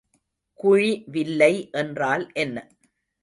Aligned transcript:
குழிவில்லை 0.59 1.51
என்றால் 1.73 2.25
என்ன? 2.35 2.57